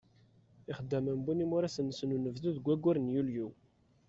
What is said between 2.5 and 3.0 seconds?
deg waggur